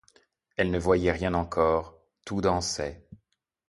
[0.57, 1.95] Elle ne voyait rien encore,
[2.25, 3.07] tout dansait.